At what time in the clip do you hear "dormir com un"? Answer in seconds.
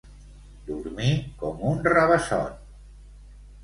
0.69-1.87